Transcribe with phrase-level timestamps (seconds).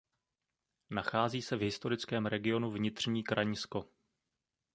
[0.89, 3.87] Nachází se v historickém regionu Vnitřní Kraňsko.